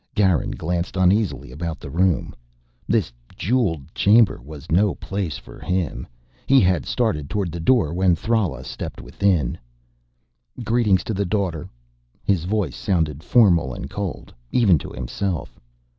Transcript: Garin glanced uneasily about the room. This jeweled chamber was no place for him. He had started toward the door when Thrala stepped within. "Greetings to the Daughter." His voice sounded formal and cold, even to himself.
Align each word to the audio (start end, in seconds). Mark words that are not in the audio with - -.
Garin 0.15 0.49
glanced 0.49 0.97
uneasily 0.97 1.51
about 1.51 1.79
the 1.79 1.91
room. 1.91 2.33
This 2.87 3.13
jeweled 3.35 3.93
chamber 3.93 4.41
was 4.43 4.71
no 4.71 4.95
place 4.95 5.37
for 5.37 5.59
him. 5.59 6.07
He 6.47 6.59
had 6.59 6.87
started 6.87 7.29
toward 7.29 7.51
the 7.51 7.59
door 7.59 7.93
when 7.93 8.15
Thrala 8.15 8.63
stepped 8.63 8.99
within. 8.99 9.59
"Greetings 10.63 11.03
to 11.03 11.13
the 11.13 11.23
Daughter." 11.23 11.69
His 12.23 12.45
voice 12.45 12.75
sounded 12.75 13.21
formal 13.23 13.75
and 13.75 13.91
cold, 13.91 14.33
even 14.51 14.79
to 14.79 14.89
himself. 14.89 15.59